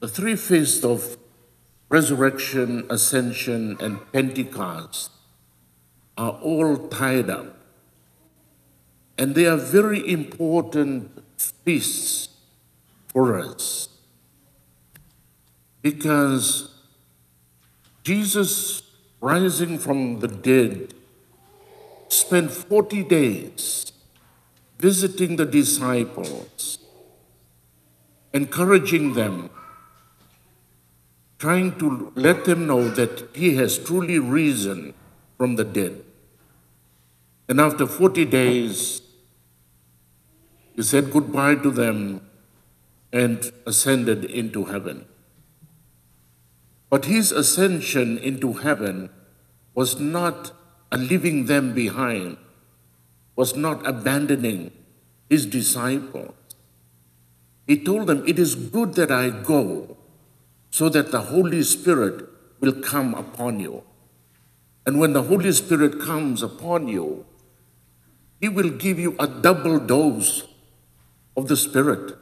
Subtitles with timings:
[0.00, 1.18] The three feasts of
[1.90, 5.10] resurrection, ascension, and Pentecost
[6.16, 7.54] are all tied up.
[9.18, 12.28] And they are very important feasts
[13.08, 13.90] for us
[15.82, 16.70] because
[18.02, 18.82] Jesus,
[19.20, 20.94] rising from the dead,
[22.08, 23.92] spent 40 days
[24.78, 26.78] visiting the disciples,
[28.32, 29.50] encouraging them,
[31.40, 34.92] trying to let them know that he has truly risen
[35.38, 36.04] from the dead.
[37.48, 39.00] And after 40 days,
[40.76, 42.20] he said goodbye to them
[43.10, 45.06] and ascended into heaven.
[46.90, 49.08] But his ascension into heaven
[49.74, 50.52] was not
[50.92, 52.36] leaving them behind,
[53.34, 54.72] was not abandoning
[55.30, 56.34] his disciples.
[57.66, 59.96] He told them, It is good that I go
[60.70, 62.28] so that the Holy Spirit
[62.60, 63.82] will come upon you.
[64.86, 67.26] And when the Holy Spirit comes upon you,
[68.40, 70.44] he will give you a double dose
[71.36, 72.16] of the Spirit.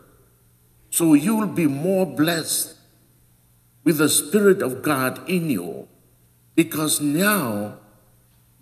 [0.91, 2.75] So you will be more blessed
[3.85, 5.89] with the Spirit of God in you
[6.55, 7.79] because now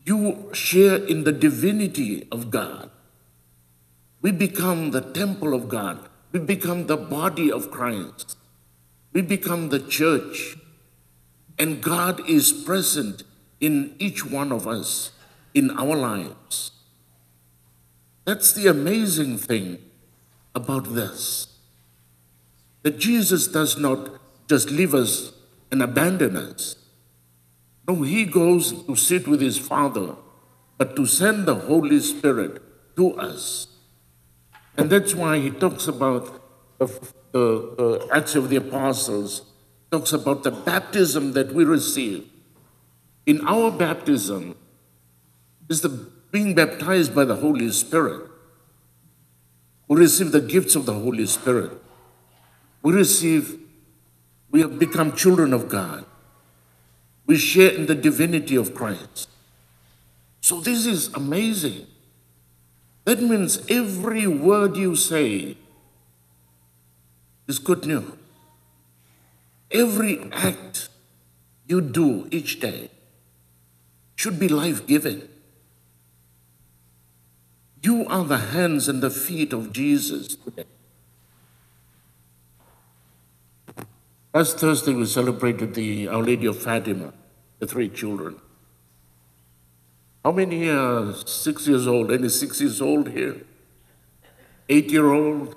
[0.05, 2.91] you share in the divinity of God.
[4.23, 6.09] We become the temple of God.
[6.33, 8.37] We become the body of Christ.
[9.17, 10.59] We become the church.
[11.59, 13.23] And God is present
[13.63, 15.13] in each one of us
[15.55, 16.73] in our lives.
[18.27, 19.79] That's the amazing thing
[20.55, 21.47] about this.
[22.83, 25.33] That Jesus does not just leave us
[25.71, 26.77] and abandon us.
[27.89, 30.15] No, he goes to sit with his Father,
[30.77, 32.61] but to send the Holy Spirit
[32.97, 33.69] to us.
[34.77, 36.87] And that's why he talks about the,
[37.37, 39.43] the, Acts of the Apostles,
[39.91, 42.27] talks about the baptism that we receive.
[43.25, 44.57] In our baptism
[45.69, 45.89] is the
[46.31, 48.29] being baptized by the Holy Spirit.
[49.89, 51.73] We receive the gifts of the Holy Spirit.
[52.83, 53.59] We receive,
[54.51, 56.05] we have become children of God.
[57.27, 59.29] We share in the divinity of Christ.
[60.41, 61.87] So this is amazing.
[63.05, 65.57] That means every word you say
[67.47, 68.13] is good news.
[69.71, 70.89] Every act
[71.67, 72.91] you do each day
[74.15, 75.23] should be life giving.
[77.83, 80.65] You are the hands and the feet of Jesus today.
[84.35, 87.13] Last Thursday, we celebrated the Our Lady of Fatima,
[87.59, 88.37] the three children.
[90.25, 92.11] How many are six years old?
[92.11, 93.37] Any six years old here?
[94.69, 95.55] Eight year old?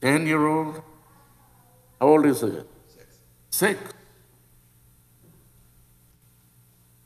[0.00, 0.82] Ten year old?
[2.00, 2.66] How old is it?
[2.86, 3.18] Six.
[3.50, 3.94] Six.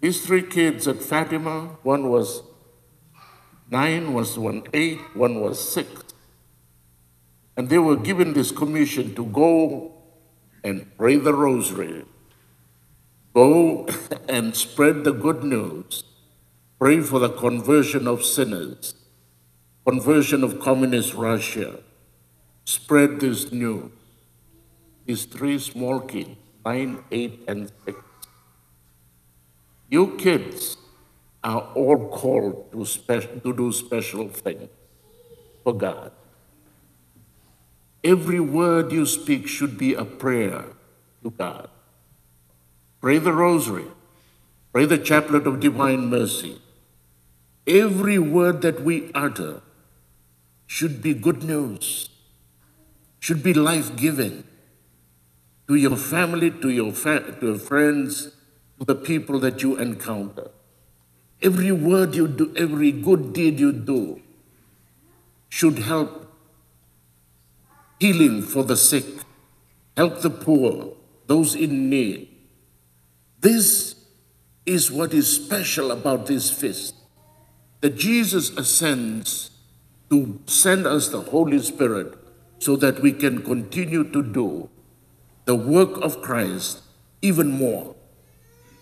[0.01, 2.43] These three kids at Fatima, one was
[3.71, 6.05] nine, was one eight, one was six.
[7.57, 9.95] And they were given this commission to go
[10.63, 12.05] and pray the rosary.
[13.35, 13.89] Go
[14.29, 16.05] and spread the good news.
[16.79, 18.95] Pray for the conversion of sinners,
[19.87, 21.79] conversion of communist Russia.
[22.65, 23.91] Spread this news.
[25.07, 26.31] These three small kids,
[26.65, 27.99] nine, eight, and six.
[29.91, 30.77] You kids
[31.43, 34.71] are all called to, spe- to do special things
[35.63, 36.13] for God.
[38.03, 40.65] Every word you speak should be a prayer
[41.23, 41.69] to God.
[43.01, 43.87] Pray the rosary.
[44.73, 46.61] Pray the chaplet of divine mercy.
[47.67, 49.63] Every word that we utter
[50.67, 52.09] should be good news,
[53.25, 54.45] should be life giving
[55.67, 58.37] to your family, to your, fa- to your friends,
[58.79, 60.51] to the people that you encounter.
[61.41, 64.21] Every word you do, every good deed you do
[65.49, 66.31] should help
[67.99, 69.07] healing for the sick,
[69.97, 70.93] help the poor,
[71.27, 72.29] those in need.
[73.41, 73.95] This
[74.67, 76.95] is what is special about this feast
[77.81, 79.51] that Jesus ascends
[80.11, 82.19] to send us the Holy Spirit
[82.65, 84.71] so that we can continue to do
[85.45, 86.81] the work of Christ
[87.21, 87.95] even more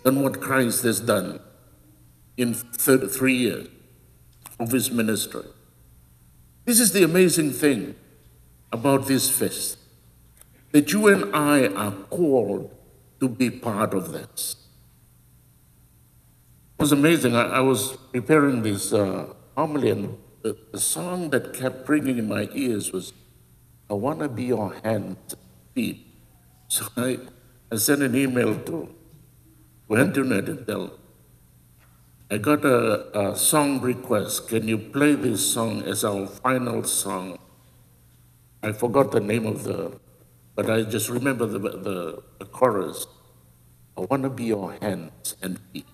[0.03, 1.41] than what Christ has done
[2.37, 3.67] in three years
[4.57, 5.43] of his ministry.
[6.63, 7.95] This is the amazing thing
[8.71, 9.77] about this feast
[10.71, 12.73] that you and I are called
[13.19, 14.55] to be part of this.
[16.79, 17.35] It was amazing.
[17.35, 22.27] I, I was preparing this uh, homily, and the, the, song that kept ringing in
[22.27, 23.13] my ears was,
[23.89, 25.39] I want to be your hands, and
[25.73, 26.05] feet,
[26.67, 27.19] So I,
[27.71, 28.89] I sent an email to,
[29.87, 30.99] to Antoinette and tell,
[32.31, 34.47] I got a, a song request.
[34.47, 37.37] Can you play this song as our final song?
[38.63, 39.99] I forgot the name of the,
[40.55, 43.05] but I just remember the, the, the chorus.
[43.97, 45.85] I want to be your hands and feet.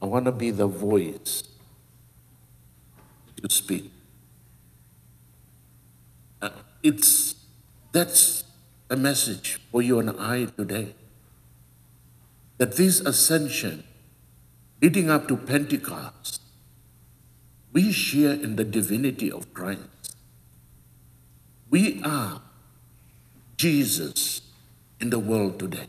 [0.00, 1.42] I want to be the voice
[3.42, 3.90] to speak.
[6.82, 7.36] It's
[7.92, 8.44] that's
[8.90, 10.94] a message for you and I today.
[12.58, 13.84] That this ascension,
[14.80, 16.40] leading up to Pentecost,
[17.72, 20.16] we share in the divinity of Christ.
[21.70, 22.42] We are
[23.56, 24.42] Jesus
[25.00, 25.86] in the world today.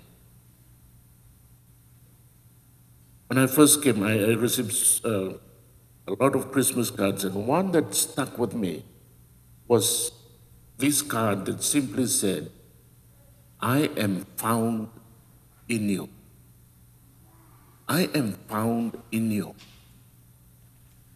[3.28, 5.34] When I first came, I, I received uh,
[6.08, 8.84] a lot of Christmas cards, and one that stuck with me
[9.68, 10.12] was
[10.84, 12.52] this card that simply said,
[13.62, 14.90] I am found
[15.70, 16.10] in you.
[17.88, 19.56] I am found in you.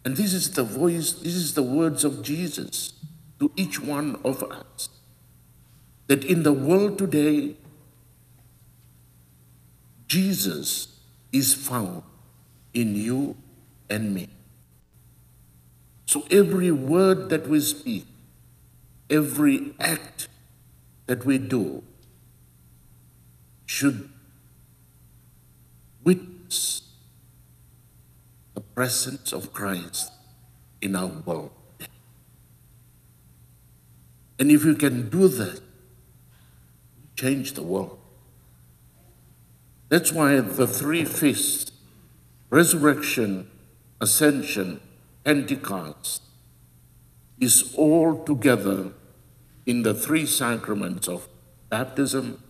[0.06, 2.94] And this is the voice, this is the words of Jesus
[3.40, 4.88] to each one of us.
[6.06, 7.54] That in the world today,
[10.06, 10.98] Jesus
[11.30, 12.04] is found
[12.72, 13.36] in you
[13.90, 14.30] and me.
[16.06, 18.06] So every word that we speak,
[19.10, 20.28] every act
[21.06, 21.82] that we do
[23.66, 24.08] should
[26.04, 26.82] witness
[28.54, 30.12] the presence of Christ
[30.80, 31.50] in our world.
[34.38, 35.60] And if you can do that,
[37.16, 37.98] change the world.
[39.88, 41.72] That's why the three feasts,
[42.50, 43.50] resurrection,
[44.00, 44.80] ascension,
[45.24, 46.22] Pentecost,
[47.40, 48.92] is all together
[49.68, 51.28] in the three sacraments of
[51.68, 52.42] baptism,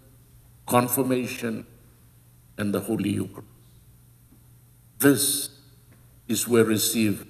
[0.67, 1.67] confirmation,
[2.56, 3.49] and the Holy Eucharist.
[4.99, 5.50] This
[6.29, 7.26] is where we receive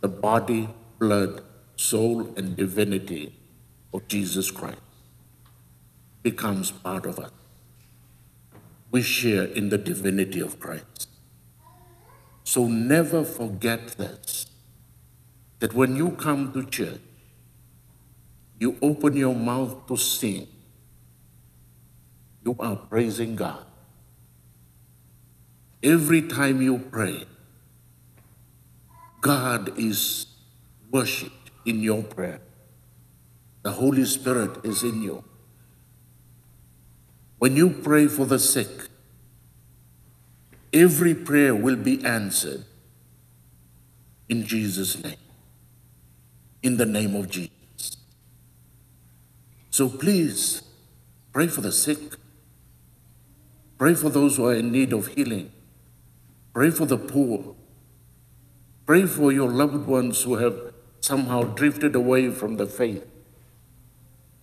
[0.00, 0.68] the body,
[0.98, 1.42] blood,
[1.76, 3.32] soul, and divinity
[3.94, 4.80] of Jesus Christ
[6.24, 7.30] becomes part of us.
[8.90, 11.08] We share in the divinity of Christ.
[12.42, 14.46] So never forget this
[15.60, 17.00] that when you come to church,
[18.60, 20.46] you open your mouth to sing,
[22.44, 23.64] you are praising God.
[25.82, 27.24] Every time you pray,
[29.22, 30.26] God is
[30.90, 32.40] worshipped in your prayer.
[33.62, 35.24] The Holy Spirit is in you.
[37.38, 38.88] When you pray for the sick,
[40.70, 42.64] every prayer will be answered
[44.28, 45.16] in Jesus' name,
[46.62, 47.59] in the name of Jesus.
[49.70, 50.62] So please
[51.32, 51.98] pray for the sick,
[53.78, 55.52] pray for those who are in need of healing,
[56.52, 57.54] pray for the poor,
[58.84, 63.06] pray for your loved ones who have somehow drifted away from the faith.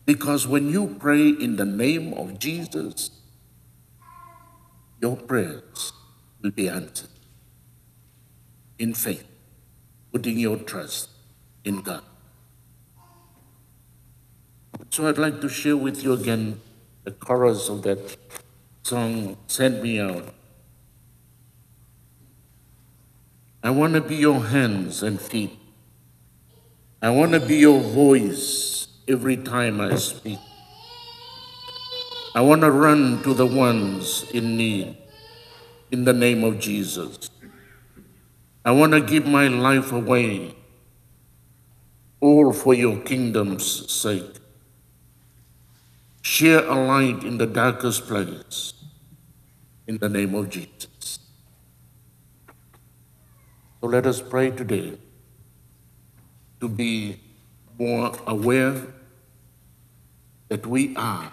[0.06, 3.12] Because when you pray in the name of Jesus,
[5.02, 5.92] your prayers
[6.42, 7.10] will be answered
[8.80, 9.28] in faith,
[10.14, 11.10] putting your trust
[11.66, 12.04] in God.
[14.90, 16.60] So I'd like to share with you again
[17.04, 18.18] the chorus of that
[18.84, 20.34] song, Send Me Out.
[23.64, 25.52] I want to be your hands and feet.
[27.02, 30.40] I want to be your voice every time I speak.
[32.34, 34.98] I want to run to the ones in need
[35.92, 37.30] in the name of Jesus.
[38.64, 40.56] I want to give my life away,
[42.20, 44.38] all for your kingdom's sake.
[46.28, 48.74] Share a light in the darkest place
[49.88, 51.20] in the name of Jesus.
[53.80, 54.98] So let us pray today
[56.60, 57.22] to be
[57.80, 58.76] more aware
[60.50, 61.32] that we are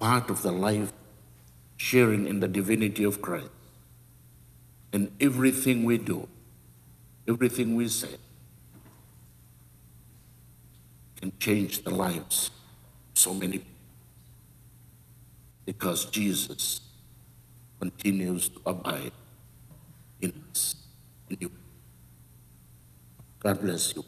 [0.00, 0.92] part of the life
[1.76, 3.52] sharing in the divinity of Christ.
[4.92, 6.26] And everything we do,
[7.28, 8.16] everything we say,
[11.20, 12.50] can change the lives
[13.20, 13.60] so many.
[15.66, 16.80] Because Jesus
[17.78, 19.12] continues to abide
[20.20, 20.74] in us.
[23.40, 24.04] God bless you.